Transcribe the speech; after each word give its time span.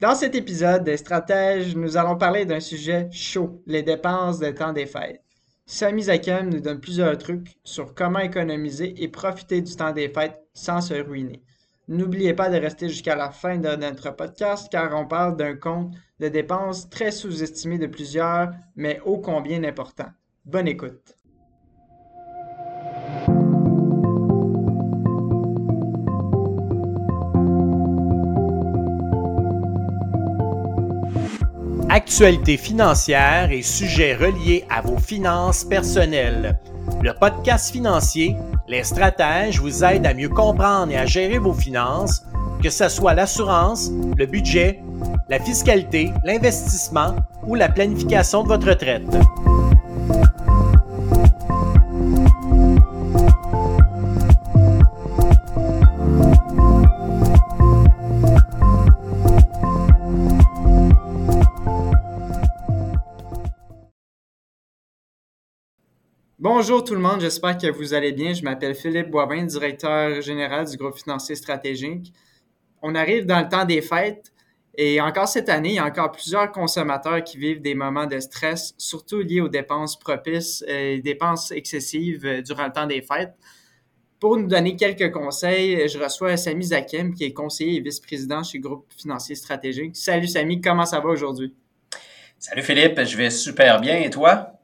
Dans 0.00 0.14
cet 0.14 0.36
épisode 0.36 0.84
des 0.84 0.96
stratèges, 0.96 1.74
nous 1.74 1.96
allons 1.96 2.16
parler 2.16 2.44
d'un 2.44 2.60
sujet 2.60 3.08
chaud, 3.10 3.60
les 3.66 3.82
dépenses 3.82 4.38
des 4.38 4.54
temps 4.54 4.72
des 4.72 4.86
fêtes. 4.86 5.20
Sami 5.66 6.04
Zakem 6.04 6.50
nous 6.50 6.60
donne 6.60 6.78
plusieurs 6.78 7.18
trucs 7.18 7.58
sur 7.64 7.96
comment 7.96 8.20
économiser 8.20 8.94
et 9.02 9.08
profiter 9.08 9.60
du 9.60 9.74
temps 9.74 9.90
des 9.90 10.08
fêtes 10.08 10.40
sans 10.54 10.80
se 10.80 10.94
ruiner. 10.94 11.42
N'oubliez 11.88 12.32
pas 12.32 12.48
de 12.48 12.58
rester 12.58 12.88
jusqu'à 12.88 13.16
la 13.16 13.32
fin 13.32 13.58
de 13.58 13.74
notre 13.74 14.14
podcast 14.14 14.68
car 14.70 14.94
on 14.94 15.04
parle 15.04 15.36
d'un 15.36 15.56
compte 15.56 15.92
de 16.20 16.28
dépenses 16.28 16.88
très 16.88 17.10
sous-estimé 17.10 17.76
de 17.78 17.88
plusieurs, 17.88 18.52
mais 18.76 19.00
ô 19.04 19.18
combien 19.18 19.64
important. 19.64 20.10
Bonne 20.44 20.68
écoute. 20.68 21.17
Actualité 31.98 32.56
financière 32.56 33.50
et 33.50 33.60
sujets 33.60 34.14
reliés 34.14 34.64
à 34.70 34.82
vos 34.82 34.98
finances 34.98 35.64
personnelles. 35.64 36.56
Le 37.02 37.12
podcast 37.12 37.72
financier 37.72 38.36
Les 38.68 38.84
stratèges 38.84 39.60
vous 39.60 39.82
aident 39.82 40.06
à 40.06 40.14
mieux 40.14 40.28
comprendre 40.28 40.92
et 40.92 40.96
à 40.96 41.06
gérer 41.06 41.38
vos 41.38 41.52
finances, 41.52 42.22
que 42.62 42.70
ce 42.70 42.88
soit 42.88 43.14
l'assurance, 43.14 43.90
le 44.16 44.26
budget, 44.26 44.80
la 45.28 45.40
fiscalité, 45.40 46.12
l'investissement 46.22 47.16
ou 47.48 47.56
la 47.56 47.68
planification 47.68 48.44
de 48.44 48.48
votre 48.48 48.68
retraite. 48.68 49.02
Bonjour 66.60 66.82
tout 66.82 66.94
le 66.94 67.00
monde, 67.00 67.20
j'espère 67.20 67.56
que 67.56 67.70
vous 67.70 67.94
allez 67.94 68.10
bien. 68.10 68.32
Je 68.32 68.42
m'appelle 68.42 68.74
Philippe 68.74 69.10
Boivin, 69.10 69.44
directeur 69.44 70.20
général 70.20 70.68
du 70.68 70.76
groupe 70.76 70.98
financier 70.98 71.36
stratégique. 71.36 72.12
On 72.82 72.96
arrive 72.96 73.26
dans 73.26 73.38
le 73.38 73.48
temps 73.48 73.64
des 73.64 73.80
fêtes 73.80 74.32
et 74.76 75.00
encore 75.00 75.28
cette 75.28 75.48
année, 75.50 75.68
il 75.68 75.74
y 75.76 75.78
a 75.78 75.84
encore 75.84 76.10
plusieurs 76.10 76.50
consommateurs 76.50 77.22
qui 77.22 77.38
vivent 77.38 77.60
des 77.60 77.76
moments 77.76 78.06
de 78.06 78.18
stress, 78.18 78.74
surtout 78.76 79.20
liés 79.20 79.40
aux 79.40 79.48
dépenses 79.48 79.96
propices 79.96 80.64
et 80.66 81.00
dépenses 81.00 81.52
excessives 81.52 82.26
euh, 82.26 82.42
durant 82.42 82.66
le 82.66 82.72
temps 82.72 82.88
des 82.88 83.02
fêtes. 83.02 83.34
Pour 84.18 84.36
nous 84.36 84.48
donner 84.48 84.74
quelques 84.74 85.12
conseils, 85.12 85.88
je 85.88 85.96
reçois 85.96 86.36
Samy 86.36 86.64
Zakem, 86.64 87.14
qui 87.14 87.22
est 87.22 87.32
conseiller 87.32 87.76
et 87.76 87.80
vice-président 87.80 88.42
chez 88.42 88.58
Groupe 88.58 88.92
Financier 88.96 89.36
Stratégique. 89.36 89.94
Salut 89.94 90.26
Samy, 90.26 90.60
comment 90.60 90.86
ça 90.86 90.98
va 90.98 91.08
aujourd'hui? 91.08 91.54
Salut 92.36 92.64
Philippe, 92.64 93.00
je 93.04 93.16
vais 93.16 93.30
super 93.30 93.80
bien 93.80 94.00
et 94.00 94.10
toi? 94.10 94.57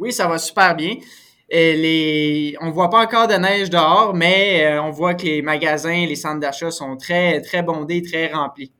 Oui, 0.00 0.12
ça 0.12 0.26
va 0.26 0.38
super 0.38 0.74
bien. 0.74 0.94
Et 1.50 1.76
les... 1.76 2.56
On 2.60 2.70
voit 2.70 2.88
pas 2.88 3.02
encore 3.02 3.28
de 3.28 3.34
neige 3.34 3.68
dehors, 3.68 4.14
mais 4.14 4.64
euh, 4.64 4.82
on 4.82 4.90
voit 4.90 5.14
que 5.14 5.24
les 5.24 5.42
magasins, 5.42 6.06
les 6.06 6.16
centres 6.16 6.40
d'achat 6.40 6.70
sont 6.70 6.96
très, 6.96 7.42
très 7.42 7.62
bondés, 7.62 8.02
très 8.02 8.32
remplis. 8.32 8.72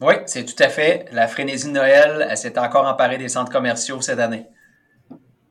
Oui, 0.00 0.14
c'est 0.26 0.46
tout 0.46 0.60
à 0.60 0.68
fait. 0.68 1.06
La 1.12 1.28
frénésie 1.28 1.68
de 1.68 1.72
Noël, 1.72 2.26
elle 2.28 2.36
s'est 2.36 2.58
encore 2.58 2.86
emparée 2.86 3.18
des 3.18 3.28
centres 3.28 3.52
commerciaux 3.52 4.00
cette 4.00 4.18
année. 4.18 4.46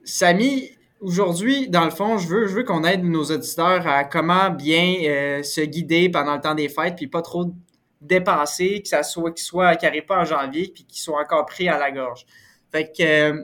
Samy, 0.04 0.72
aujourd'hui, 1.02 1.70
dans 1.70 1.86
le 1.86 1.92
fond, 1.92 2.18
je 2.18 2.28
veux, 2.28 2.48
je 2.48 2.56
veux 2.56 2.64
qu'on 2.64 2.84
aide 2.84 3.04
nos 3.04 3.26
auditeurs 3.26 3.88
à 3.88 4.04
comment 4.04 4.50
bien 4.50 4.96
euh, 5.06 5.44
se 5.44 5.62
guider 5.62 6.10
pendant 6.10 6.34
le 6.34 6.42
temps 6.42 6.56
des 6.56 6.68
fêtes, 6.68 6.96
puis 6.96 7.08
pas 7.08 7.22
trop 7.22 7.54
dépenser, 8.02 8.82
que 8.82 8.88
ça 8.88 9.04
soit, 9.04 9.32
qu'ils 9.32 9.46
soient, 9.46 9.76
qu'ils 9.76 10.06
pas 10.06 10.22
en 10.22 10.26
janvier, 10.26 10.72
puis 10.74 10.84
qu'ils 10.86 11.02
soient 11.02 11.22
encore 11.22 11.46
pris 11.46 11.70
à 11.70 11.78
la 11.78 11.92
gorge. 11.92 12.26
Fait 12.72 12.92
que, 12.92 13.04
euh, 13.04 13.44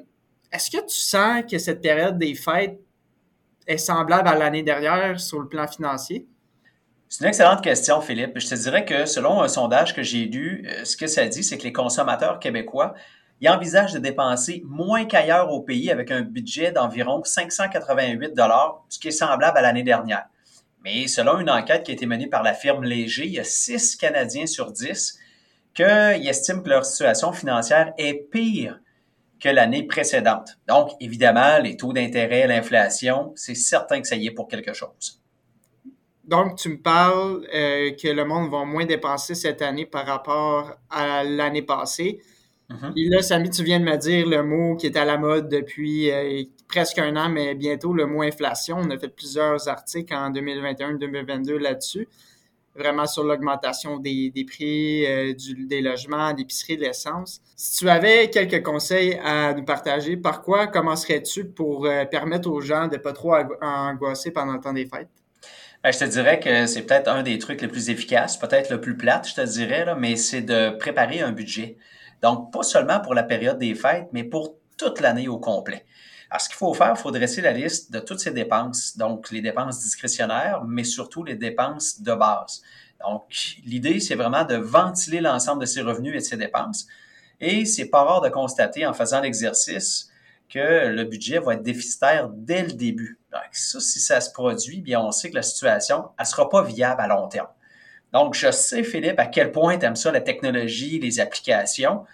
est-ce 0.52 0.72
que 0.72 0.82
tu 0.86 0.96
sens 0.96 1.44
que 1.50 1.58
cette 1.58 1.82
période 1.82 2.18
des 2.18 2.36
fêtes 2.36 2.80
est 3.66 3.78
semblable 3.78 4.28
à 4.28 4.36
l'année 4.36 4.64
dernière 4.64 5.20
sur 5.20 5.40
le 5.40 5.48
plan 5.48 5.68
financier? 5.68 6.26
C'est 7.10 7.24
une 7.24 7.30
excellente 7.30 7.64
question, 7.64 8.02
Philippe. 8.02 8.38
Je 8.38 8.48
te 8.48 8.56
dirais 8.56 8.84
que 8.84 9.06
selon 9.06 9.42
un 9.42 9.48
sondage 9.48 9.96
que 9.96 10.04
j'ai 10.04 10.26
lu, 10.26 10.66
euh, 10.68 10.84
ce 10.84 10.98
que 10.98 11.08
ça 11.08 11.26
dit, 11.28 11.44
c'est 11.44 11.58
que 11.58 11.64
les 11.64 11.74
consommateurs 11.74 12.40
québécois 12.40 12.96
ils 13.40 13.50
envisagent 13.50 13.94
de 13.94 14.00
dépenser 14.00 14.64
moins 14.66 15.06
qu'ailleurs 15.06 15.52
au 15.52 15.62
pays 15.62 15.92
avec 15.92 16.12
un 16.12 16.22
budget 16.22 16.72
d'environ 16.72 17.24
588 17.24 18.34
ce 18.90 19.00
qui 19.00 19.10
est 19.10 19.12
semblable 19.12 19.58
à 19.58 19.62
l'année 19.62 19.84
dernière. 19.84 20.26
Mais 20.84 21.08
selon 21.08 21.40
une 21.40 21.50
enquête 21.50 21.84
qui 21.84 21.92
a 21.92 21.94
été 21.94 22.06
menée 22.06 22.28
par 22.28 22.44
la 22.44 22.54
firme 22.54 22.84
Léger, 22.84 23.26
il 23.26 23.34
y 23.34 23.40
a 23.40 23.44
6 23.44 23.96
Canadiens 23.98 24.48
sur 24.48 24.72
10 24.72 25.20
qui 25.74 25.84
estiment 25.84 26.62
que 26.62 26.70
leur 26.70 26.86
situation 26.86 27.32
financière 27.32 27.94
est 27.98 28.30
pire 28.32 28.80
que 29.40 29.50
l'année 29.50 29.84
précédente. 29.84 30.58
Donc, 30.68 30.92
évidemment, 31.00 31.60
les 31.60 31.78
taux 31.78 31.94
d'intérêt, 31.94 32.48
l'inflation, 32.48 33.34
c'est 33.36 33.56
certain 33.56 34.02
que 34.02 34.08
ça 34.08 34.16
y 34.16 34.28
est 34.28 34.32
pour 34.32 34.48
quelque 34.48 34.74
chose. 34.74 35.22
Donc, 36.24 36.58
tu 36.58 36.70
me 36.70 36.78
parles 36.78 37.48
euh, 37.54 37.92
que 37.92 38.10
le 38.10 38.26
monde 38.26 38.52
va 38.52 38.66
moins 38.66 38.86
dépenser 38.86 39.34
cette 39.34 39.62
année 39.62 39.86
par 39.86 40.06
rapport 40.06 40.76
à 40.90 41.24
l'année 41.24 41.62
passée. 41.62 42.20
Mm-hmm. 42.70 42.94
Et 42.98 43.10
là, 43.10 43.22
Samy, 43.22 43.50
tu 43.50 43.64
viens 43.64 43.80
de 43.80 43.86
me 43.86 43.96
dire 43.96 44.28
le 44.28 44.44
mot 44.44 44.76
qui 44.76 44.88
est 44.88 44.98
à 44.98 45.06
la 45.06 45.18
mode 45.18 45.48
depuis 45.48 46.12
euh, 46.12 46.44
presque 46.68 47.00
un 47.00 47.16
an, 47.16 47.30
mais 47.30 47.56
bientôt 47.56 47.94
le 47.94 48.06
mot 48.06 48.24
inflation. 48.24 48.78
On 48.78 48.90
a 48.90 48.98
fait 48.98 49.08
plusieurs 49.08 49.70
articles 49.70 50.14
en 50.14 50.32
2021-2022 50.32 51.58
là-dessus 51.58 52.08
vraiment 52.78 53.08
sur 53.08 53.24
l'augmentation 53.24 53.98
des, 53.98 54.32
prix 54.48 55.06
euh, 55.06 55.34
des 55.68 55.82
logements, 55.82 56.34
d'épicerie, 56.34 56.78
de 56.78 56.84
l'essence. 56.84 57.42
Si 57.56 57.80
tu 57.80 57.90
avais 57.90 58.30
quelques 58.30 58.64
conseils 58.64 59.20
à 59.24 59.54
nous 59.54 59.66
partager, 59.66 60.18
par 60.18 60.42
quoi 60.42 60.68
commencerais-tu 60.68 61.46
pour 61.46 61.86
euh, 61.86 62.06
permettre 62.06 62.50
aux 62.50 62.62
gens 62.62 62.88
de 62.88 62.96
ne 62.96 63.02
pas 63.02 63.14
trop 63.14 63.36
angoisser 63.62 64.32
pendant 64.32 64.54
le 64.54 64.62
temps 64.62 64.74
des 64.74 64.86
fêtes? 64.86 65.10
Ben, 65.84 65.92
je 65.92 66.00
te 66.00 66.06
dirais 66.06 66.40
que 66.40 66.66
c'est 66.66 66.84
peut-être 66.84 67.08
un 67.08 67.24
des 67.24 67.38
trucs 67.38 67.62
les 67.62 67.68
plus 67.68 67.90
efficaces, 67.90 68.38
peut-être 68.38 68.70
le 68.72 68.82
plus 68.82 68.98
plate, 68.98 69.28
je 69.28 69.36
te 69.36 69.42
dirais, 69.42 69.86
mais 69.98 70.16
c'est 70.16 70.42
de 70.42 70.72
préparer 70.78 71.22
un 71.22 71.32
budget. 71.32 71.78
Donc, 72.22 72.52
pas 72.52 72.64
seulement 72.64 73.00
pour 73.00 73.14
la 73.14 73.24
période 73.24 73.60
des 73.60 73.76
fêtes, 73.76 74.08
mais 74.12 74.24
pour 74.24 74.56
toute 74.78 75.02
l'année 75.02 75.28
au 75.28 75.38
complet. 75.38 75.86
Alors, 76.30 76.42
ce 76.42 76.50
qu'il 76.50 76.58
faut 76.58 76.74
faire, 76.74 76.94
il 76.96 77.00
faut 77.00 77.12
dresser 77.12 77.42
la 77.42 77.52
liste 77.52 77.92
de 77.92 78.00
toutes 78.00 78.20
ces 78.20 78.32
dépenses, 78.32 78.98
donc 78.98 79.32
les 79.32 79.42
dépenses 79.42 79.80
discrétionnaires, 79.80 80.64
mais 80.66 80.84
surtout 80.84 81.24
les 81.24 81.36
dépenses 81.36 82.02
de 82.02 82.14
base. 82.14 82.62
Donc, 83.06 83.24
l'idée, 83.64 84.00
c'est 84.00 84.16
vraiment 84.16 84.44
de 84.44 84.56
ventiler 84.56 85.22
l'ensemble 85.22 85.62
de 85.62 85.66
ses 85.66 85.82
revenus 85.82 86.14
et 86.14 86.18
de 86.18 86.24
ses 86.24 86.38
dépenses. 86.38 86.88
Et 87.40 87.66
c'est 87.66 87.86
pas 87.86 88.04
rare 88.04 88.22
de 88.22 88.30
constater 88.30 88.86
en 88.86 88.94
faisant 88.94 89.22
l'exercice 89.22 90.10
que 90.50 90.88
le 90.88 91.04
budget 91.04 91.40
va 91.40 91.54
être 91.54 91.64
déficitaire 91.64 92.30
dès 92.30 92.64
le 92.64 92.74
début. 92.74 93.20
Donc, 93.32 93.42
ça, 93.52 93.80
si 93.80 94.00
ça 94.00 94.20
se 94.20 94.32
produit, 94.32 94.82
bien, 94.82 95.00
on 95.00 95.12
sait 95.12 95.30
que 95.30 95.36
la 95.36 95.44
situation, 95.44 96.10
elle 96.18 96.26
sera 96.26 96.50
pas 96.50 96.64
viable 96.64 97.02
à 97.02 97.08
long 97.08 97.28
terme. 97.28 97.48
Donc, 98.14 98.34
je 98.34 98.52
sais, 98.52 98.84
Philippe, 98.84 99.20
à 99.20 99.28
quel 99.28 99.52
point 99.52 99.78
tu 99.78 99.86
aimes 99.86 99.96
ça, 99.96 100.12
la 100.12 100.22
technologie, 100.22 101.00
les 101.00 101.20
applications 101.20 102.06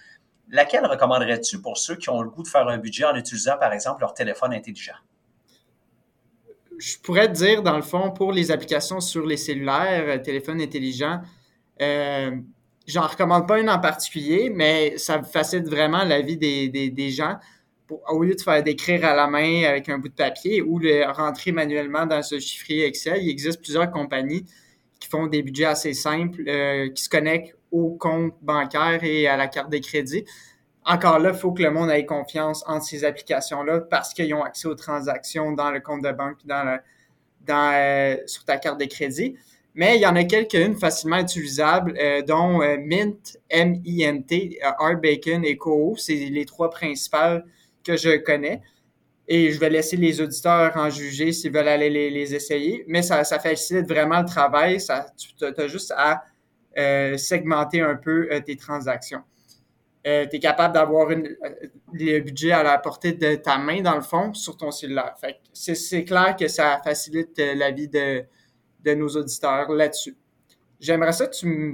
laquelle 0.49 0.85
recommanderais-tu 0.85 1.61
pour 1.61 1.77
ceux 1.77 1.95
qui 1.95 2.09
ont 2.09 2.21
le 2.21 2.29
goût 2.29 2.43
de 2.43 2.47
faire 2.47 2.67
un 2.67 2.77
budget 2.77 3.05
en 3.05 3.15
utilisant, 3.15 3.57
par 3.57 3.73
exemple, 3.73 4.01
leur 4.01 4.13
téléphone 4.13 4.53
intelligent? 4.53 4.95
Je 6.77 6.97
pourrais 6.97 7.27
te 7.27 7.33
dire, 7.33 7.63
dans 7.63 7.75
le 7.75 7.81
fond, 7.81 8.11
pour 8.11 8.31
les 8.31 8.51
applications 8.51 8.99
sur 8.99 9.25
les 9.25 9.37
cellulaires, 9.37 10.05
euh, 10.07 10.17
téléphones 10.17 10.59
intelligents, 10.61 11.21
euh, 11.81 12.31
j'en 12.87 13.07
recommande 13.07 13.47
pas 13.47 13.59
une 13.59 13.69
en 13.69 13.79
particulier, 13.79 14.49
mais 14.49 14.97
ça 14.97 15.23
facilite 15.23 15.67
vraiment 15.67 16.03
la 16.03 16.21
vie 16.21 16.37
des, 16.37 17.09
gens. 17.09 17.37
au 18.09 18.23
lieu 18.23 18.35
de 18.35 18.41
faire 18.41 18.63
d'écrire 18.63 19.05
à 19.05 19.15
la 19.15 19.27
main 19.27 19.63
avec 19.65 19.87
un 19.89 19.97
bout 19.97 20.09
de 20.09 20.13
papier 20.13 20.61
ou 20.61 20.79
de 20.79 21.05
rentrer 21.13 21.51
manuellement 21.51 22.05
dans 22.05 22.21
ce 22.21 22.39
chiffrier 22.39 22.85
Excel, 22.85 23.21
il 23.21 23.29
existe 23.29 23.61
plusieurs 23.61 23.91
compagnies 23.91 24.45
qui 24.99 25.09
font 25.09 25.27
des 25.27 25.43
budgets 25.43 25.65
assez 25.65 25.93
simples, 25.93 26.43
euh, 26.47 26.89
qui 26.89 27.03
se 27.03 27.09
connectent 27.09 27.55
au 27.73 27.89
compte 27.89 28.35
bancaire 28.41 29.03
et 29.03 29.27
à 29.27 29.35
la 29.35 29.47
carte 29.47 29.69
de 29.69 29.79
crédit. 29.79 30.23
Encore 30.85 31.19
là, 31.19 31.31
il 31.33 31.37
faut 31.37 31.51
que 31.51 31.63
le 31.63 31.71
monde 31.71 31.89
ait 31.89 32.05
confiance 32.05 32.63
en 32.67 32.79
ces 32.79 33.03
applications-là 33.03 33.81
parce 33.81 34.13
qu'ils 34.13 34.33
ont 34.33 34.43
accès 34.43 34.67
aux 34.67 34.75
transactions 34.75 35.51
dans 35.51 35.71
le 35.71 35.79
compte 35.79 36.03
de 36.03 36.11
banque 36.11 36.37
dans, 36.45 36.79
euh, 37.49 38.17
sur 38.27 38.45
ta 38.45 38.57
carte 38.57 38.79
de 38.79 38.85
crédit. 38.85 39.35
Mais 39.75 39.95
il 39.95 40.01
y 40.01 40.05
en 40.05 40.15
a 40.15 40.23
quelques-unes 40.23 40.75
facilement 40.75 41.17
utilisables, 41.17 41.95
euh, 41.99 42.21
dont 42.21 42.59
Mint, 42.77 43.39
M-I-N-T, 43.49 44.59
Art 44.61 44.97
Bacon 44.97 45.43
et 45.43 45.57
Co. 45.57 45.95
C'est 45.97 46.13
les 46.13 46.45
trois 46.45 46.69
principales 46.69 47.43
que 47.83 47.97
je 47.97 48.17
connais. 48.17 48.61
Et 49.27 49.51
je 49.51 49.59
vais 49.59 49.69
laisser 49.69 49.95
les 49.95 50.21
auditeurs 50.21 50.73
en 50.75 50.89
juger 50.89 51.31
s'ils 51.31 51.51
veulent 51.51 51.69
aller 51.69 51.89
les, 51.89 52.35
essayer. 52.35 52.83
Mais 52.87 53.01
ça, 53.01 53.23
ça, 53.23 53.39
facilite 53.39 53.87
vraiment 53.87 54.19
le 54.19 54.25
travail. 54.25 54.77
Tu 55.17 55.45
as 55.45 55.67
juste 55.67 55.93
à 55.95 56.11
euh, 56.11 56.32
segmenter 57.17 57.81
un 57.81 57.95
peu 57.95 58.27
euh, 58.31 58.39
tes 58.39 58.55
transactions. 58.55 59.23
Euh, 60.05 60.25
tu 60.29 60.35
es 60.35 60.39
capable 60.39 60.73
d'avoir 60.73 61.09
le 61.09 62.19
budget 62.19 62.51
à 62.51 62.63
la 62.63 62.77
portée 62.77 63.13
de 63.13 63.35
ta 63.35 63.57
main, 63.57 63.81
dans 63.81 63.95
le 63.95 64.01
fond, 64.01 64.33
sur 64.33 64.57
ton 64.57 64.71
cellulaire. 64.71 65.15
c'est 65.53 66.03
clair 66.03 66.35
que 66.37 66.47
ça 66.47 66.81
facilite 66.83 67.37
la 67.37 67.71
vie 67.71 67.87
de, 67.87 68.25
nos 68.95 69.07
auditeurs 69.07 69.71
là-dessus. 69.71 70.17
J'aimerais 70.81 71.13
ça, 71.13 71.29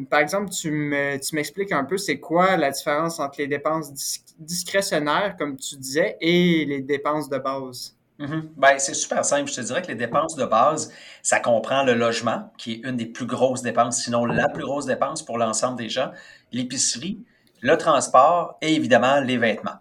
par 0.08 0.20
exemple, 0.20 0.52
tu 0.52 0.70
m'expliques 0.70 1.72
un 1.72 1.84
peu 1.86 1.98
c'est 1.98 2.20
quoi 2.20 2.56
la 2.56 2.70
différence 2.70 3.20
entre 3.20 3.40
les 3.40 3.48
dépenses 3.48 3.92
discrétionnaires, 4.38 5.36
comme 5.36 5.58
tu 5.58 5.76
disais, 5.78 6.16
et 6.22 6.66
les 6.66 6.82
dépenses 6.82 7.28
de 7.30 7.40
base. 7.40 7.99
Mm-hmm. 8.20 8.42
Ben, 8.58 8.78
c'est 8.80 8.94
super 8.94 9.24
simple. 9.24 9.50
Je 9.50 9.56
te 9.56 9.62
dirais 9.62 9.82
que 9.82 9.88
les 9.88 9.96
dépenses 9.96 10.36
de 10.36 10.46
base, 10.46 10.92
ça 11.24 11.40
comprend 11.40 11.84
le 11.84 11.94
logement, 11.94 12.52
qui 12.58 12.74
est 12.74 12.82
une 12.84 12.98
des 12.98 13.06
plus 13.06 13.26
grosses 13.26 13.62
dépenses, 13.62 14.04
sinon 14.04 14.26
la 14.26 14.50
plus 14.50 14.64
grosse 14.64 14.86
dépense 14.86 15.24
pour 15.24 15.38
l'ensemble 15.38 15.78
des 15.78 15.90
gens, 15.90 16.12
l'épicerie, 16.52 17.24
le 17.62 17.78
transport 17.78 18.58
et 18.62 18.76
évidemment 18.76 19.22
les 19.22 19.38
vêtements. 19.38 19.80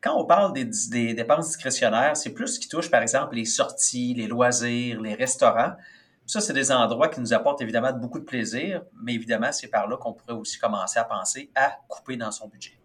Quand 0.00 0.18
on 0.18 0.24
parle 0.24 0.52
des, 0.52 0.68
des 0.90 1.14
dépenses 1.14 1.48
discrétionnaires, 1.48 2.16
c'est 2.16 2.30
plus 2.30 2.48
ce 2.48 2.60
qui 2.60 2.68
touche, 2.68 2.90
par 2.90 3.02
exemple, 3.02 3.36
les 3.36 3.46
sorties, 3.46 4.14
les 4.14 4.26
loisirs, 4.26 5.00
les 5.00 5.14
restaurants. 5.14 5.72
Ça, 6.26 6.40
c'est 6.40 6.52
des 6.54 6.72
endroits 6.72 7.08
qui 7.08 7.20
nous 7.20 7.34
apportent 7.34 7.60
évidemment 7.60 7.92
beaucoup 7.92 8.18
de 8.18 8.24
plaisir, 8.24 8.82
mais 9.02 9.14
évidemment, 9.14 9.52
c'est 9.52 9.68
par 9.68 9.88
là 9.88 9.96
qu'on 9.98 10.14
pourrait 10.14 10.38
aussi 10.38 10.58
commencer 10.58 10.98
à 10.98 11.04
penser 11.04 11.50
à 11.54 11.78
couper 11.88 12.16
dans 12.16 12.30
son 12.30 12.48
budget. 12.48 12.78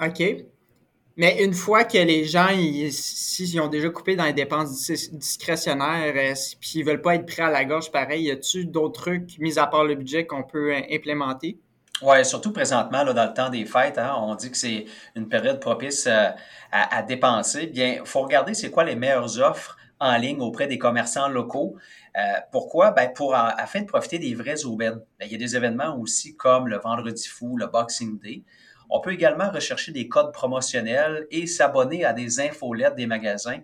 OK. 0.00 0.22
Mais 1.16 1.44
une 1.44 1.52
fois 1.52 1.84
que 1.84 1.98
les 1.98 2.24
gens, 2.24 2.48
s'ils 2.90 3.60
ont 3.60 3.68
déjà 3.68 3.90
coupé 3.90 4.16
dans 4.16 4.24
les 4.24 4.32
dépenses 4.32 4.90
discrétionnaires, 5.12 6.14
euh, 6.16 6.34
puis 6.58 6.72
ils 6.76 6.84
veulent 6.84 7.02
pas 7.02 7.16
être 7.16 7.26
pris 7.26 7.42
à 7.42 7.50
la 7.50 7.64
gorge, 7.64 7.90
pareil, 7.90 8.24
y 8.24 8.30
a-tu 8.30 8.64
d'autres 8.64 9.02
trucs, 9.02 9.38
mis 9.38 9.58
à 9.58 9.66
part 9.66 9.84
le 9.84 9.94
budget, 9.94 10.26
qu'on 10.26 10.42
peut 10.42 10.74
euh, 10.74 10.80
implémenter? 10.90 11.58
Oui, 12.00 12.24
surtout 12.24 12.52
présentement, 12.52 13.04
là, 13.04 13.12
dans 13.12 13.26
le 13.26 13.34
temps 13.34 13.50
des 13.50 13.66
fêtes, 13.66 13.98
hein, 13.98 14.14
on 14.18 14.34
dit 14.34 14.50
que 14.50 14.56
c'est 14.56 14.86
une 15.14 15.28
période 15.28 15.60
propice 15.60 16.06
euh, 16.06 16.30
à, 16.72 17.02
dépenser. 17.02 17.66
Bien, 17.66 17.98
il 18.00 18.06
faut 18.06 18.22
regarder 18.22 18.54
c'est 18.54 18.70
quoi 18.70 18.84
les 18.84 18.96
meilleures 18.96 19.38
offres 19.38 19.76
en 20.00 20.16
ligne 20.16 20.40
auprès 20.40 20.66
des 20.66 20.78
commerçants 20.78 21.28
locaux. 21.28 21.76
Pourquoi? 22.50 22.90
Ben 22.90 23.12
pour 23.14 23.36
afin 23.36 23.82
de 23.82 23.86
profiter 23.86 24.18
des 24.18 24.34
vraies 24.34 24.64
aubaines. 24.64 25.00
Ben, 25.20 25.26
il 25.26 25.32
y 25.32 25.34
a 25.36 25.38
des 25.38 25.54
événements 25.54 25.96
aussi 25.96 26.34
comme 26.34 26.66
le 26.66 26.78
Vendredi 26.78 27.28
fou, 27.28 27.56
le 27.56 27.68
Boxing 27.68 28.18
Day. 28.18 28.42
On 28.94 29.00
peut 29.00 29.12
également 29.14 29.50
rechercher 29.50 29.90
des 29.90 30.06
codes 30.06 30.34
promotionnels 30.34 31.26
et 31.30 31.46
s'abonner 31.46 32.04
à 32.04 32.12
des 32.12 32.40
infolettes 32.40 32.94
des 32.94 33.06
magasins 33.06 33.60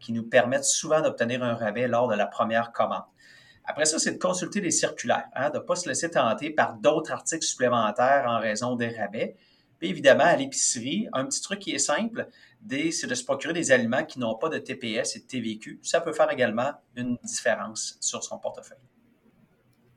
qui 0.00 0.12
nous 0.12 0.24
permettent 0.24 0.64
souvent 0.64 1.00
d'obtenir 1.00 1.44
un 1.44 1.54
rabais 1.54 1.86
lors 1.86 2.08
de 2.08 2.16
la 2.16 2.26
première 2.26 2.72
commande. 2.72 3.04
Après 3.64 3.84
ça, 3.84 4.00
c'est 4.00 4.14
de 4.14 4.18
consulter 4.18 4.60
les 4.60 4.72
circulaires, 4.72 5.28
hein, 5.36 5.50
de 5.50 5.58
ne 5.58 5.62
pas 5.62 5.76
se 5.76 5.88
laisser 5.88 6.10
tenter 6.10 6.50
par 6.50 6.74
d'autres 6.74 7.12
articles 7.12 7.46
supplémentaires 7.46 8.24
en 8.26 8.40
raison 8.40 8.74
des 8.74 8.88
rabais. 8.88 9.36
Puis 9.78 9.88
évidemment, 9.88 10.24
à 10.24 10.34
l'épicerie, 10.34 11.08
un 11.12 11.26
petit 11.26 11.40
truc 11.40 11.60
qui 11.60 11.70
est 11.70 11.78
simple, 11.78 12.26
c'est 12.68 13.06
de 13.06 13.14
se 13.14 13.22
procurer 13.24 13.52
des 13.52 13.70
aliments 13.70 14.02
qui 14.02 14.18
n'ont 14.18 14.34
pas 14.34 14.48
de 14.48 14.58
TPS 14.58 15.14
et 15.14 15.20
de 15.20 15.26
TVQ. 15.26 15.78
Ça 15.84 16.00
peut 16.00 16.12
faire 16.12 16.32
également 16.32 16.72
une 16.96 17.16
différence 17.22 17.98
sur 18.00 18.24
son 18.24 18.36
portefeuille. 18.40 18.78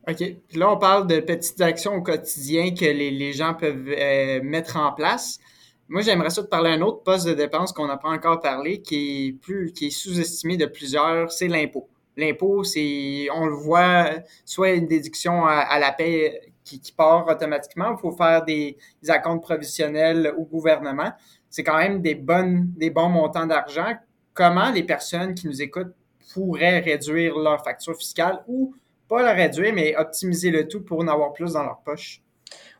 OK. 0.07 0.17
Puis 0.17 0.59
là, 0.59 0.71
on 0.71 0.77
parle 0.77 1.07
de 1.07 1.19
petites 1.19 1.59
actions 1.61 1.95
au 1.95 2.01
quotidien 2.01 2.73
que 2.75 2.85
les, 2.85 3.33
gens 3.33 3.55
peuvent 3.55 3.89
euh, 3.89 4.39
mettre 4.43 4.77
en 4.77 4.91
place. 4.93 5.39
Moi, 5.87 6.01
j'aimerais 6.01 6.29
ça 6.29 6.43
te 6.43 6.47
parler 6.47 6.71
d'un 6.71 6.81
autre 6.81 7.03
poste 7.03 7.27
de 7.27 7.33
dépense 7.33 7.71
qu'on 7.71 7.87
n'a 7.87 7.97
pas 7.97 8.09
encore 8.09 8.39
parlé, 8.39 8.81
qui 8.81 9.27
est 9.27 9.31
plus, 9.33 9.71
qui 9.71 9.87
est 9.87 9.91
sous-estimé 9.91 10.57
de 10.57 10.65
plusieurs, 10.65 11.31
c'est 11.31 11.47
l'impôt. 11.47 11.87
L'impôt, 12.17 12.63
c'est, 12.63 13.27
on 13.33 13.45
le 13.45 13.55
voit, 13.55 14.09
soit 14.45 14.71
une 14.71 14.87
déduction 14.87 15.45
à, 15.45 15.77
la 15.79 15.91
paie 15.91 16.39
qui, 16.63 16.79
part 16.95 17.27
automatiquement, 17.27 17.91
il 17.91 17.99
faut 17.99 18.11
faire 18.11 18.43
des, 18.45 18.77
des 19.01 19.13
provisionnels 19.41 20.33
au 20.37 20.43
gouvernement. 20.45 21.11
C'est 21.49 21.63
quand 21.63 21.77
même 21.77 22.01
des 22.01 22.15
bonnes, 22.15 22.71
des 22.77 22.89
bons 22.89 23.09
montants 23.09 23.45
d'argent. 23.45 23.95
Comment 24.33 24.71
les 24.71 24.83
personnes 24.83 25.35
qui 25.35 25.47
nous 25.47 25.61
écoutent 25.61 25.93
pourraient 26.33 26.79
réduire 26.79 27.37
leur 27.37 27.63
facture 27.63 27.95
fiscale 27.95 28.43
ou 28.47 28.73
pas 29.07 29.21
la 29.21 29.33
réduire, 29.33 29.73
mais 29.73 29.95
optimiser 29.95 30.51
le 30.51 30.67
tout 30.67 30.81
pour 30.81 30.99
en 30.99 31.07
avoir 31.07 31.33
plus 31.33 31.53
dans 31.53 31.63
leur 31.63 31.81
poche? 31.81 32.21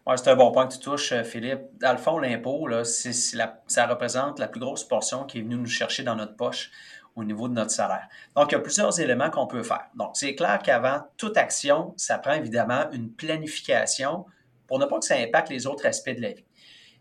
Oui, 0.07 0.15
c'est 0.17 0.29
un 0.29 0.35
bon 0.35 0.51
point 0.51 0.67
que 0.67 0.73
tu 0.73 0.79
touches, 0.79 1.13
Philippe. 1.23 1.61
Dans 1.79 1.91
le 1.91 1.97
fond, 1.97 2.19
l'impôt, 2.19 2.67
ça 2.83 3.87
représente 3.87 4.39
la 4.39 4.47
plus 4.47 4.59
grosse 4.59 4.83
portion 4.83 5.23
qui 5.23 5.39
est 5.39 5.41
venue 5.41 5.55
nous 5.55 5.65
chercher 5.65 6.03
dans 6.03 6.15
notre 6.15 6.35
poche 6.35 6.69
au 7.15 7.23
niveau 7.23 7.47
de 7.47 7.53
notre 7.53 7.71
salaire. 7.71 8.07
Donc, 8.35 8.51
il 8.51 8.55
y 8.55 8.57
a 8.57 8.61
plusieurs 8.61 8.99
éléments 8.99 9.29
qu'on 9.29 9.47
peut 9.47 9.63
faire. 9.63 9.87
Donc, 9.95 10.11
c'est 10.13 10.35
clair 10.35 10.59
qu'avant 10.63 11.01
toute 11.17 11.37
action, 11.37 11.93
ça 11.97 12.17
prend 12.19 12.33
évidemment 12.33 12.91
une 12.91 13.11
planification 13.11 14.25
pour 14.67 14.79
ne 14.79 14.85
pas 14.85 14.99
que 14.99 15.05
ça 15.05 15.15
impacte 15.15 15.49
les 15.49 15.65
autres 15.65 15.85
aspects 15.85 16.15
de 16.15 16.21
la 16.21 16.33
vie. 16.33 16.45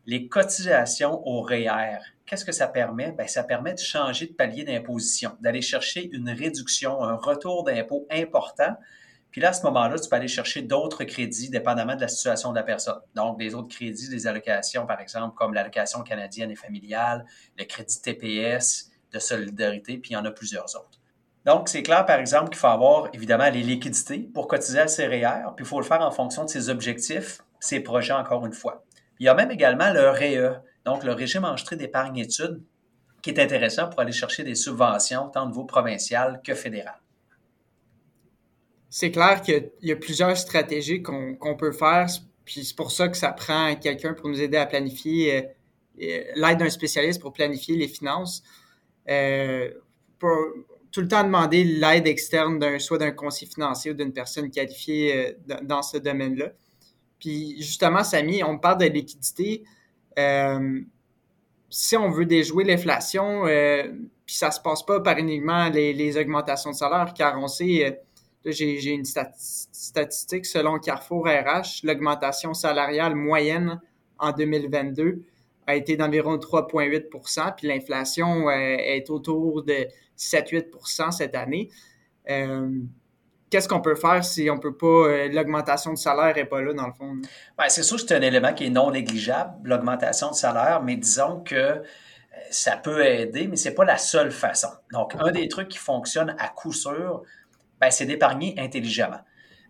Les 0.06 0.29
cotisations 0.29 1.27
au 1.27 1.43
REER, 1.43 1.99
qu'est-ce 2.27 2.44
que 2.44 2.53
ça 2.53 2.69
permet? 2.69 3.12
Bien, 3.12 3.27
ça 3.27 3.43
permet 3.43 3.75
de 3.75 3.81
changer 3.81 4.27
de 4.27 4.32
palier 4.32 4.62
d'imposition, 4.65 5.32
d'aller 5.41 5.62
chercher 5.62 6.09
une 6.12 6.31
réduction, 6.31 7.03
un 7.03 7.17
retour 7.17 7.65
d'impôt 7.65 8.06
important. 8.11 8.77
Puis 9.34 9.40
là, 9.40 9.48
à 9.48 9.52
ce 9.52 9.64
moment-là, 9.64 9.98
tu 9.98 10.08
peux 10.08 10.14
aller 10.14 10.28
chercher 10.28 10.62
d'autres 10.62 11.02
crédits 11.02 11.50
dépendamment 11.50 11.96
de 11.96 12.02
la 12.02 12.06
situation 12.06 12.52
de 12.52 12.54
la 12.54 12.62
personne. 12.62 13.00
Donc, 13.16 13.36
des 13.36 13.56
autres 13.56 13.66
crédits, 13.66 14.08
des 14.08 14.28
allocations, 14.28 14.86
par 14.86 15.00
exemple, 15.00 15.34
comme 15.34 15.54
l'allocation 15.54 16.04
canadienne 16.04 16.52
et 16.52 16.54
familiale, 16.54 17.25
le 17.58 17.64
crédit 17.64 18.00
TPS, 18.00 18.92
de 19.12 19.19
solidarité, 19.19 19.98
puis 19.98 20.12
il 20.12 20.14
y 20.14 20.16
en 20.16 20.25
a 20.25 20.31
plusieurs 20.31 20.66
autres. 20.76 21.00
Donc, 21.44 21.69
c'est 21.69 21.82
clair, 21.82 22.06
par 22.06 22.20
exemple, 22.20 22.50
qu'il 22.50 22.58
faut 22.58 22.69
avoir 22.69 23.08
évidemment 23.12 23.50
les 23.50 23.64
liquidités 23.64 24.20
pour 24.20 24.46
cotiser 24.46 24.78
à 24.78 24.86
ses 24.86 25.08
REER, 25.08 25.50
puis 25.56 25.64
il 25.64 25.69
faut 25.69 25.81
le 25.81 25.84
faire 25.84 26.02
en 26.02 26.12
fonction 26.12 26.44
de 26.44 26.48
ses 26.48 26.69
objectifs, 26.69 27.40
ses 27.58 27.81
projets, 27.81 28.12
encore 28.12 28.46
une 28.46 28.52
fois. 28.52 28.84
Il 29.19 29.26
y 29.26 29.28
a 29.28 29.34
même 29.34 29.50
également 29.50 29.92
le 29.92 30.10
REE, 30.10 30.60
donc 30.84 31.02
le 31.02 31.12
régime 31.12 31.44
enregistré 31.44 31.75
d'épargne 31.75 32.19
études, 32.19 32.62
qui 33.20 33.31
est 33.31 33.40
intéressant 33.40 33.88
pour 33.88 33.98
aller 33.98 34.12
chercher 34.12 34.44
des 34.44 34.54
subventions, 34.54 35.28
tant 35.31 35.42
au 35.42 35.46
niveau 35.48 35.64
provincial 35.64 36.40
que 36.44 36.54
fédéral. 36.54 36.94
C'est 38.96 39.11
clair 39.11 39.43
qu'il 39.43 39.73
y, 39.82 39.91
a 39.91 39.96
plusieurs 39.96 40.37
stratégies 40.37 41.02
qu'on 41.02 41.56
peut 41.58 41.73
faire, 41.73 42.06
puis 42.44 42.64
c'est 42.64 42.76
pour 42.76 42.93
ça 42.93 43.08
que 43.08 43.17
ça 43.17 43.32
prend 43.32 43.75
quelqu'un 43.75 44.14
pour 44.14 44.29
nous 44.29 44.41
aider 44.41 44.56
à 44.56 44.67
planifier, 44.67 45.49
euh, 46.00 46.23
l'aide 46.37 46.58
d'un 46.58 46.70
spécialiste 46.70 47.20
pour 47.20 47.32
planifier 47.32 47.76
les 47.76 47.88
finances. 47.88 48.44
Euh, 49.11 49.69
tout 50.93 51.00
le 51.00 51.08
temps 51.08 51.25
demander 51.25 51.64
l'aide 51.64 52.06
externe 52.06 52.61
d'un 52.61 52.79
soit 52.79 52.99
d'un 52.99 53.11
conseiller 53.11 53.50
financier 53.50 53.91
ou 53.91 53.94
d'une 53.94 54.12
personne 54.12 54.49
qualifiée 54.49 55.35
euh, 55.50 55.56
dans 55.62 55.82
ce 55.82 55.99
domaine-là. 55.99 56.52
Puis 57.19 57.61
justement, 57.61 58.05
Samy, 58.05 58.44
on 58.44 58.58
parle 58.58 58.79
de 58.79 58.87
liquidité. 58.87 59.64
Euh, 60.20 60.82
si 61.69 61.96
on 61.96 62.12
veut 62.12 62.26
déjouer 62.26 62.62
l'inflation, 62.62 63.43
puis 64.25 64.37
ça 64.37 64.52
se 64.52 64.61
passe 64.61 64.85
pas 64.85 65.00
par 65.00 65.19
uniquement 65.19 65.69
les, 65.69 66.17
augmentations 66.17 66.70
de 66.70 66.76
salaire, 66.76 67.12
car 67.12 67.43
on 67.43 67.49
sait, 67.49 68.05
j'ai 68.44 68.91
une 68.91 69.05
statistique 69.05 70.46
selon 70.46 70.79
Carrefour 70.79 71.26
RH, 71.26 71.85
l'augmentation 71.85 72.55
salariale 72.55 73.14
moyenne 73.14 73.81
en 74.19 74.32
2022 74.32 75.23
a 75.67 75.75
été 75.75 75.96
d'environ 75.96 76.36
3,8% 76.36 77.55
puis 77.56 77.69
l'inflation 77.69 78.48
euh, 78.48 78.53
est 78.53 79.08
autour 79.10 79.63
de 79.63 79.86
7-8 80.19 81.10
cette 81.10 81.34
année. 81.34 81.70
Euh, 82.31 82.69
qu'est-ce 83.51 83.69
qu'on 83.69 83.81
peut 83.81 83.94
faire 83.94 84.24
si 84.24 84.51
on 84.51 84.58
peut 84.58 84.77
pas, 84.77 84.86
euh, 84.86 85.29
l'augmentation 85.29 85.93
de 85.93 85.98
salaire 85.98 86.34
n'est 86.34 86.44
pas 86.44 86.60
là 86.60 86.74
dans 86.74 86.86
le 86.86 86.93
fond? 86.93 87.17
C'est 87.69 87.82
sûr 87.82 87.96
que 87.96 88.03
c'est 88.03 88.15
un 88.15 88.22
élément 88.22 88.53
qui 88.53 88.67
est 88.67 88.70
non 88.70 88.91
négligeable, 88.91 89.69
l'augmentation 89.69 90.31
de 90.31 90.34
salaire, 90.34 90.82
mais 90.82 90.96
disons 90.96 91.41
que 91.41 91.82
ça 92.51 92.77
peut 92.77 93.05
aider, 93.05 93.46
mais 93.46 93.56
ce 93.56 93.69
n'est 93.69 93.74
pas 93.74 93.84
la 93.84 93.98
seule 93.98 94.32
façon. 94.32 94.69
Donc, 94.93 95.15
un 95.19 95.31
des 95.31 95.48
trucs 95.48 95.69
qui 95.69 95.79
fonctionne 95.79 96.34
à 96.39 96.48
coup 96.48 96.72
sûr, 96.72 97.22
ben, 97.84 97.91
c'est 97.91 98.06
d'épargner 98.06 98.55
intelligemment. 98.58 99.20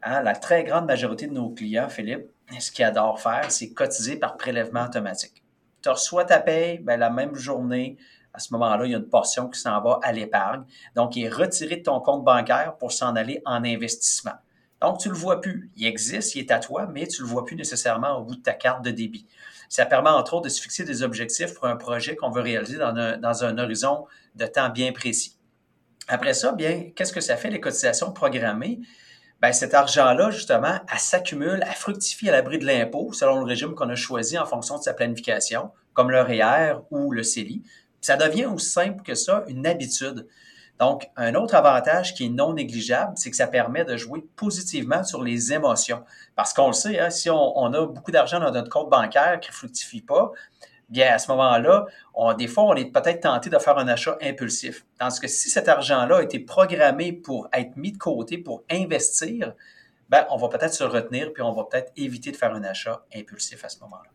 Hein, 0.03 0.23
la 0.23 0.35
très 0.35 0.65
grande 0.65 0.87
majorité 0.87 1.27
de 1.27 1.33
nos 1.33 1.51
clients, 1.51 1.89
Philippe, 1.89 2.27
ce 2.59 2.71
qu'ils 2.71 2.85
adorent 2.85 3.21
faire, 3.21 3.51
c'est 3.51 3.73
cotiser 3.73 4.17
par 4.17 4.37
prélèvement 4.37 4.85
automatique 4.85 5.45
tu 5.85 5.91
reçois 5.91 6.25
ta 6.25 6.41
paye, 6.41 6.79
ben, 6.79 6.99
la 6.99 7.11
même 7.11 7.35
journée, 7.35 7.99
à 8.33 8.39
ce 8.39 8.55
moment-là, 8.55 8.87
il 8.87 8.93
y 8.93 8.95
a 8.95 8.99
une 8.99 9.09
portion 9.09 9.49
qui 9.51 9.61
s'en 9.61 9.83
va 9.83 10.01
à 10.03 10.13
l'épargne. 10.13 10.65
Donc, 10.97 11.15
il 11.15 11.25
est 11.25 11.29
retiré 11.29 11.77
de 11.77 11.83
ton 11.83 12.01
compte 12.01 12.25
bancaire 12.25 12.77
pour 12.79 12.91
s'en 12.91 13.15
aller 13.15 13.43
en 13.45 13.63
investissement. 13.65 14.33
Donc, 14.81 14.99
tu 14.99 15.09
ne 15.09 15.13
le 15.13 15.19
vois 15.19 15.43
plus. 15.43 15.71
Il 15.77 15.87
existe, 15.87 16.35
il 16.37 16.41
est 16.41 16.51
à 16.51 16.59
toi, 16.59 16.89
mais 16.91 17.07
tu 17.07 17.21
ne 17.21 17.27
le 17.27 17.33
vois 17.33 17.45
plus 17.45 17.55
nécessairement 17.55 18.17
au 18.17 18.25
bout 18.25 18.37
de 18.37 18.43
ta 18.43 18.55
carte 18.55 18.83
de 18.83 18.91
débit. 18.91 19.27
Ça 19.69 19.85
permet 19.85 20.09
entre 20.09 20.35
autres 20.35 20.45
de 20.45 20.49
se 20.49 20.63
fixer 20.63 20.85
des 20.85 21.03
objectifs 21.03 21.53
pour 21.53 21.67
un 21.67 21.77
projet 21.77 22.17
qu'on 22.17 22.31
veut 22.31 22.43
réaliser 22.43 22.79
dans 22.79 22.97
un, 22.97 23.19
dans 23.19 23.45
un 23.45 23.59
horizon 23.59 24.07
de 24.37 24.47
temps 24.47 24.71
bien 24.71 24.93
précis. 24.93 25.34
Après 26.09 26.35
ça, 26.35 26.53
bien, 26.53 26.91
qu'est-ce 26.95 27.13
que 27.13 27.21
ça 27.21 27.37
fait 27.37 27.51
les 27.51 27.61
cotisations 27.61 28.13
programmées? 28.13 28.81
ben, 29.45 29.53
cet 29.53 29.75
argent-là, 29.75 30.31
justement, 30.31 30.79
elle 30.91 30.99
s'accumule, 30.99 31.63
elle 31.67 31.75
fructifie 31.75 32.31
à 32.31 32.33
l'abri 32.33 32.59
de 32.59 32.65
l'impôt 32.65 33.13
selon 33.13 33.41
le 33.41 33.45
régime 33.45 33.75
qu'on 33.75 33.91
a 33.91 33.95
choisi 33.95 34.39
en 34.39 34.47
fonction 34.47 34.79
de 34.79 34.83
sa 34.83 34.95
planification, 34.95 35.71
comme 35.93 36.11
le 36.11 36.23
REER 36.23 36.77
ou 36.91 37.13
le 37.13 37.23
CELI. 37.23 37.63
Ça 38.01 38.17
devient 38.17 38.47
aussi 38.47 38.71
simple 38.71 39.03
que 39.03 39.15
ça 39.15 39.45
une 39.49 39.67
habitude. 39.67 40.27
Donc, 40.81 41.11
un 41.17 41.35
autre 41.35 41.57
avantage 41.57 42.15
qui 42.15 42.25
est 42.25 42.31
non 42.31 42.55
négligeable, 42.55 43.13
c'est 43.17 43.31
que 43.31 43.37
ça 43.37 43.47
permet 43.47 43.85
de 43.85 43.99
jouer 43.99 44.25
positivement 44.35 45.05
sur 45.05 45.23
les 45.23 45.53
émotions. 45.53 46.03
Parce 46.37 46.55
qu'on 46.55 46.69
le 46.69 46.73
sait, 46.73 46.99
hein, 46.99 47.11
si 47.11 47.29
on, 47.29 47.59
on, 47.59 47.71
a 47.75 47.87
beaucoup 47.87 48.13
d'argent 48.13 48.41
dans 48.41 48.51
notre 48.51 48.71
compte 48.71 48.89
bancaire 48.89 49.41
qui 49.41 49.51
ne 49.51 49.55
fructifie 49.55 50.01
pas, 50.01 50.33
bien 50.95 51.13
à 51.13 51.19
ce 51.19 51.31
moment-là, 51.33 51.87
des 52.39 52.47
fois, 52.47 52.65
on 52.65 52.75
est 52.75 52.87
peut-être 52.87 53.21
tenté 53.21 53.51
de 53.51 53.59
faire 53.59 53.77
un 53.77 53.89
achat 53.89 54.17
impulsif. 54.23 54.87
Tandis 54.99 55.21
que 55.21 55.29
si 55.29 55.51
cet 55.51 55.69
argent-là 55.69 56.19
a 56.19 56.23
été 56.23 56.39
programmé 56.39 57.13
pour 57.13 57.49
être 57.53 57.77
mis 57.77 57.93
de 57.93 57.99
côté, 57.99 58.39
pour 58.39 58.63
investir, 58.71 59.53
ben, 60.09 60.25
on 60.31 60.37
va 60.37 60.49
peut-être 60.49 60.73
se 60.73 60.85
retenir, 60.85 61.33
puis 61.33 61.43
on 61.43 61.53
va 61.53 61.65
peut-être 61.65 61.93
éviter 61.97 62.31
de 62.31 62.37
faire 62.37 62.55
un 62.55 62.63
achat 62.63 63.05
impulsif 63.15 63.65
à 63.65 63.69
ce 63.69 63.81
moment-là. 63.81 64.11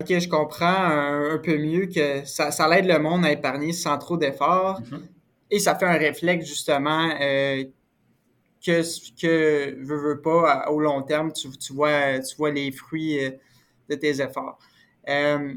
OK, 0.00 0.18
je 0.18 0.28
comprends 0.28 0.66
un, 0.66 1.38
peu 1.38 1.58
mieux 1.58 1.86
que 1.86 2.24
ça, 2.24 2.50
ça 2.50 2.68
aide 2.78 2.86
le 2.86 2.98
monde 2.98 3.24
à 3.24 3.32
épargner 3.32 3.72
sans 3.72 3.98
trop 3.98 4.16
d'efforts. 4.16 4.80
Mm-hmm. 4.82 5.02
Et 5.50 5.58
ça 5.58 5.74
fait 5.74 5.86
un 5.86 5.96
réflexe, 5.98 6.46
justement, 6.46 7.10
euh, 7.20 7.64
que, 8.64 8.82
que 9.20 9.74
veut, 9.82 9.96
veut 9.96 10.20
pas, 10.20 10.68
au 10.70 10.80
long 10.80 11.02
terme, 11.02 11.32
tu, 11.32 11.48
tu, 11.58 11.72
vois, 11.72 12.18
tu 12.20 12.36
vois 12.36 12.50
les 12.50 12.70
fruits 12.70 13.24
euh, 13.24 13.30
de 13.88 13.94
tes 13.94 14.20
efforts. 14.20 14.58
Euh, 15.08 15.54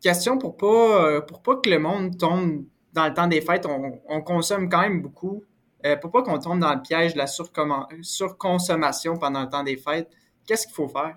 question 0.00 0.38
pour 0.38 0.56
pas, 0.56 1.20
pour 1.22 1.42
pas 1.42 1.56
que 1.56 1.68
le 1.68 1.78
monde 1.78 2.16
tombe 2.18 2.64
dans 2.92 3.06
le 3.06 3.14
temps 3.14 3.26
des 3.26 3.40
fêtes, 3.40 3.66
on, 3.66 4.00
on 4.08 4.20
consomme 4.22 4.68
quand 4.68 4.80
même 4.80 5.02
beaucoup. 5.02 5.44
Euh, 5.86 5.96
pour 5.96 6.10
pas 6.10 6.22
qu'on 6.22 6.38
tombe 6.38 6.60
dans 6.60 6.74
le 6.74 6.82
piège 6.82 7.14
de 7.14 7.18
la 7.18 7.26
surconsommation 7.26 9.16
pendant 9.16 9.42
le 9.42 9.48
temps 9.48 9.62
des 9.62 9.76
fêtes, 9.76 10.10
qu'est-ce 10.46 10.66
qu'il 10.66 10.74
faut 10.74 10.88
faire? 10.88 11.16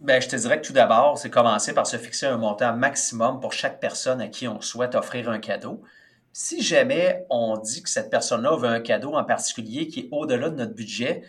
Ben, 0.00 0.22
je 0.22 0.28
te 0.28 0.36
dirais 0.36 0.60
que 0.60 0.66
tout 0.66 0.72
d'abord, 0.72 1.18
c'est 1.18 1.28
commencer 1.28 1.74
par 1.74 1.86
se 1.86 1.98
fixer 1.98 2.24
un 2.24 2.38
montant 2.38 2.74
maximum 2.74 3.38
pour 3.38 3.52
chaque 3.52 3.78
personne 3.80 4.22
à 4.22 4.28
qui 4.28 4.48
on 4.48 4.62
souhaite 4.62 4.94
offrir 4.94 5.28
un 5.28 5.38
cadeau. 5.38 5.82
Si 6.32 6.62
jamais 6.62 7.26
on 7.28 7.58
dit 7.58 7.82
que 7.82 7.90
cette 7.90 8.08
personne-là 8.08 8.56
veut 8.56 8.68
un 8.68 8.80
cadeau 8.80 9.12
en 9.12 9.24
particulier 9.24 9.88
qui 9.88 10.00
est 10.00 10.08
au-delà 10.10 10.48
de 10.48 10.56
notre 10.56 10.74
budget, 10.74 11.22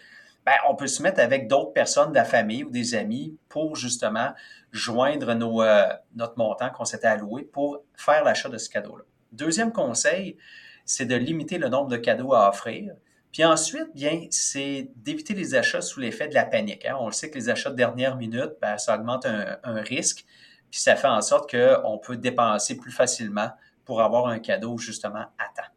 ben, 0.45 0.53
on 0.69 0.75
peut 0.75 0.87
se 0.87 1.03
mettre 1.03 1.19
avec 1.19 1.47
d'autres 1.47 1.73
personnes 1.73 2.09
de 2.09 2.15
la 2.15 2.25
famille 2.25 2.63
ou 2.63 2.69
des 2.69 2.95
amis 2.95 3.37
pour 3.47 3.75
justement 3.75 4.33
joindre 4.71 5.33
nos, 5.33 5.61
euh, 5.61 5.87
notre 6.15 6.37
montant 6.37 6.69
qu'on 6.69 6.85
s'était 6.85 7.07
alloué 7.07 7.43
pour 7.43 7.83
faire 7.95 8.23
l'achat 8.23 8.49
de 8.49 8.57
ce 8.57 8.69
cadeau-là. 8.69 9.03
Deuxième 9.31 9.71
conseil, 9.71 10.37
c'est 10.85 11.05
de 11.05 11.15
limiter 11.15 11.57
le 11.57 11.69
nombre 11.69 11.89
de 11.89 11.97
cadeaux 11.97 12.33
à 12.33 12.49
offrir. 12.49 12.93
Puis 13.31 13.45
ensuite, 13.45 13.93
bien, 13.93 14.27
c'est 14.29 14.89
d'éviter 14.95 15.33
les 15.33 15.55
achats 15.55 15.81
sous 15.81 15.99
l'effet 15.99 16.27
de 16.27 16.33
la 16.33 16.43
panique. 16.43 16.85
Hein. 16.85 16.97
On 16.99 17.05
le 17.05 17.13
sait 17.13 17.29
que 17.29 17.35
les 17.35 17.49
achats 17.49 17.69
de 17.69 17.75
dernière 17.75 18.17
minute, 18.17 18.51
ben, 18.61 18.77
ça 18.77 18.95
augmente 18.95 19.25
un, 19.25 19.81
risque, 19.81 20.25
puis 20.69 20.79
ça 20.79 20.95
fait 20.95 21.07
en 21.07 21.21
sorte 21.21 21.49
qu'on 21.49 21.97
peut 21.97 22.17
dépenser 22.17 22.75
plus 22.75 22.91
facilement 22.91 23.51
pour 23.85 24.01
avoir 24.01 24.27
un 24.27 24.39
cadeau 24.39 24.77
justement 24.77 25.25
à 25.37 25.45
temps. 25.55 25.69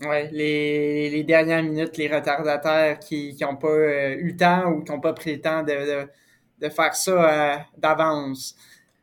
Oui, 0.00 0.28
les, 0.32 1.22
dernières 1.22 1.62
minutes, 1.62 1.96
les 1.96 2.08
retardataires 2.08 2.98
qui 2.98 3.36
n'ont 3.40 3.56
pas 3.56 3.68
euh, 3.68 4.16
eu 4.16 4.32
le 4.32 4.36
temps 4.36 4.70
ou 4.70 4.82
qui 4.82 4.90
n'ont 4.90 5.00
pas 5.00 5.12
pris 5.12 5.36
le 5.36 5.40
temps 5.40 5.62
de, 5.62 6.68
faire 6.68 6.94
ça 6.96 7.12
euh, 7.12 7.56
d'avance. 7.78 8.56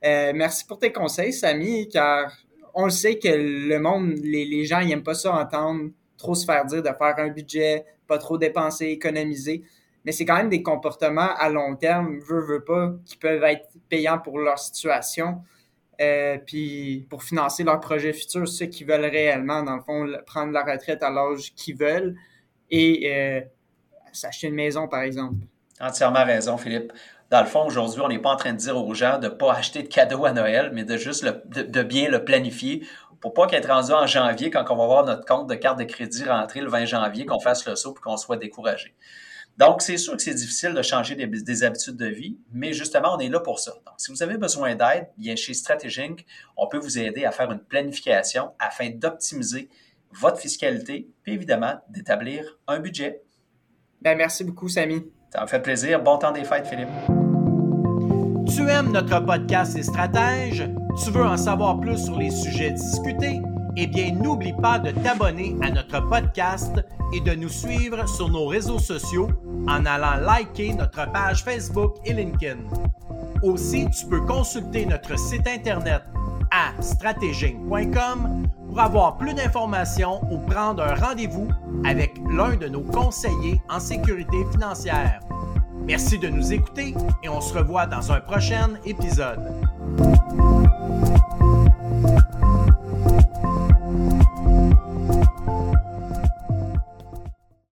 Euh, 0.03 0.33
merci 0.35 0.65
pour 0.65 0.79
tes 0.79 0.91
conseils, 0.91 1.31
Samy, 1.31 1.87
car 1.87 2.31
on 2.73 2.85
le 2.85 2.91
sait 2.91 3.17
que 3.17 3.29
le 3.29 3.79
monde, 3.79 4.15
les, 4.21 4.65
gens, 4.65 4.79
ils 4.79 4.89
n'aiment 4.89 5.03
pas 5.03 5.13
ça 5.13 5.33
entendre 5.33 5.91
trop 6.17 6.35
se 6.35 6.45
faire 6.45 6.65
dire 6.65 6.83
de 6.83 6.89
faire 6.89 7.15
un 7.17 7.29
budget, 7.29 7.85
pas 8.05 8.17
trop 8.17 8.37
dépenser, 8.37 8.87
économiser. 8.87 9.63
Mais 10.03 10.11
c'est 10.11 10.25
quand 10.25 10.35
même 10.35 10.49
des 10.49 10.61
comportements 10.61 11.35
à 11.37 11.49
long 11.49 11.75
terme, 11.75 12.19
veut, 12.19 12.41
veut 12.41 12.63
pas, 12.63 12.93
qui 13.05 13.15
peuvent 13.15 13.43
être 13.43 13.69
payants 13.87 14.19
pour 14.19 14.39
leur 14.39 14.59
situation. 14.59 15.41
Euh, 16.01 16.37
puis 16.45 17.05
pour 17.09 17.23
financer 17.23 17.63
leur 17.63 17.79
projet 17.79 18.11
futur, 18.11 18.47
ceux 18.47 18.65
qui 18.65 18.83
veulent 18.83 19.05
réellement, 19.05 19.61
dans 19.61 19.75
le 19.75 19.81
fond, 19.81 20.07
prendre 20.25 20.51
la 20.51 20.63
retraite 20.63 21.03
à 21.03 21.09
l'âge 21.09 21.53
qu'ils 21.55 21.77
veulent 21.77 22.15
et 22.69 23.13
euh, 23.13 23.41
s'acheter 24.11 24.47
une 24.47 24.55
maison, 24.55 24.87
par 24.87 25.01
exemple. 25.01 25.35
Entièrement 25.79 26.25
raison, 26.25 26.57
Philippe 26.57 26.91
dans 27.31 27.39
le 27.39 27.47
fond, 27.47 27.65
aujourd'hui, 27.65 28.01
on 28.01 28.09
n'est 28.09 28.19
pas 28.19 28.31
en 28.31 28.35
train 28.35 28.51
de 28.51 28.57
dire 28.57 28.77
aux 28.77 28.93
gens 28.93 29.17
de 29.17 29.27
ne 29.27 29.31
pas 29.31 29.53
acheter 29.53 29.83
de 29.83 29.87
cadeaux 29.87 30.25
à 30.25 30.33
Noël, 30.33 30.69
mais 30.73 30.83
de 30.83 30.97
juste 30.97 31.23
de, 31.23 31.83
bien 31.83 32.09
le 32.09 32.25
planifier 32.25 32.85
pour 33.21 33.33
pas 33.33 33.47
qu'être 33.47 33.69
rendu 33.69 33.93
en 33.93 34.05
janvier, 34.05 34.49
quand 34.49 34.65
on 34.69 34.75
va 34.75 34.85
voir 34.85 35.05
notre 35.05 35.25
compte 35.25 35.47
de 35.47 35.55
carte 35.55 35.79
de 35.79 35.85
crédit 35.85 36.25
rentrer 36.25 36.59
le 36.59 36.69
20 36.69 36.85
janvier, 36.85 37.25
qu'on 37.25 37.39
fasse 37.39 37.65
le 37.67 37.75
saut 37.75 37.95
et 37.97 38.01
qu'on 38.01 38.17
soit 38.17 38.35
découragé. 38.35 38.95
Donc, 39.61 39.83
c'est 39.83 39.97
sûr 39.97 40.17
que 40.17 40.23
c'est 40.23 40.33
difficile 40.33 40.73
de 40.73 40.81
changer 40.81 41.13
des, 41.13 41.63
habitudes 41.63 41.95
de 41.95 42.07
vie, 42.07 42.35
mais 42.51 42.73
justement, 42.73 43.13
on 43.15 43.19
est 43.19 43.29
là 43.29 43.39
pour 43.39 43.59
ça. 43.59 43.73
Donc, 43.85 43.93
si 43.99 44.09
vous 44.09 44.23
avez 44.23 44.35
besoin 44.39 44.73
d'aide, 44.73 45.09
bien 45.19 45.35
chez 45.35 45.53
Strategic, 45.53 46.25
on 46.57 46.67
peut 46.67 46.79
vous 46.79 46.97
aider 46.97 47.25
à 47.25 47.31
faire 47.31 47.51
une 47.51 47.59
planification 47.59 48.53
afin 48.57 48.89
d'optimiser 48.89 49.69
votre 50.13 50.39
fiscalité, 50.39 51.11
puis 51.21 51.33
évidemment 51.33 51.75
d'établir 51.89 52.57
un 52.67 52.79
budget. 52.79 53.21
Ben, 54.01 54.17
merci 54.17 54.43
beaucoup, 54.43 54.67
Samy. 54.67 55.03
Ça 55.31 55.43
me 55.43 55.47
fait 55.47 55.61
plaisir. 55.61 56.01
Bon 56.01 56.17
temps 56.17 56.31
des 56.31 56.43
fêtes, 56.43 56.65
Philippe. 56.65 56.89
Tu 58.47 58.67
aimes 58.67 58.91
notre 58.91 59.19
podcast 59.23 59.77
et 59.77 59.83
stratèges? 59.83 60.67
Tu 61.05 61.11
veux 61.11 61.23
en 61.23 61.37
savoir 61.37 61.79
plus 61.79 62.03
sur 62.03 62.17
les 62.17 62.31
sujets 62.31 62.71
discutés? 62.71 63.39
Eh 63.77 63.87
bien, 63.87 64.11
n'oublie 64.11 64.53
pas 64.53 64.79
de 64.79 64.91
t'abonner 64.91 65.55
à 65.61 65.69
notre 65.71 66.01
podcast 66.09 66.83
et 67.13 67.21
de 67.21 67.33
nous 67.33 67.49
suivre 67.49 68.07
sur 68.07 68.29
nos 68.29 68.47
réseaux 68.47 68.79
sociaux 68.79 69.29
en 69.67 69.85
allant 69.85 70.17
liker 70.25 70.73
notre 70.73 71.09
page 71.11 71.43
Facebook 71.43 71.95
et 72.05 72.13
LinkedIn. 72.13 72.59
Aussi, 73.43 73.87
tu 73.89 74.05
peux 74.07 74.21
consulter 74.21 74.85
notre 74.85 75.17
site 75.17 75.47
internet 75.47 76.03
à 76.51 76.81
stratégie.com 76.81 78.45
pour 78.67 78.79
avoir 78.79 79.17
plus 79.17 79.33
d'informations 79.33 80.21
ou 80.31 80.37
prendre 80.37 80.83
un 80.83 80.95
rendez-vous 80.95 81.47
avec 81.85 82.13
l'un 82.29 82.55
de 82.55 82.67
nos 82.67 82.81
conseillers 82.81 83.61
en 83.69 83.79
sécurité 83.79 84.37
financière. 84.51 85.19
Merci 85.85 86.19
de 86.19 86.27
nous 86.27 86.53
écouter 86.53 86.93
et 87.23 87.29
on 87.29 87.41
se 87.41 87.53
revoit 87.57 87.87
dans 87.87 88.11
un 88.11 88.19
prochain 88.19 88.71
épisode. 88.85 89.39